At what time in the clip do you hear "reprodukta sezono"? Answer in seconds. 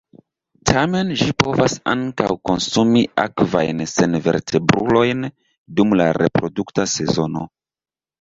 6.19-7.45